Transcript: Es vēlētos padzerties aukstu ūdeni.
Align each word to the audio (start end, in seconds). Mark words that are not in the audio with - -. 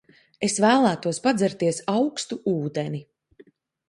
Es 0.45 0.53
vēlētos 0.63 1.19
padzerties 1.25 1.81
aukstu 1.93 2.39
ūdeni. 2.53 3.03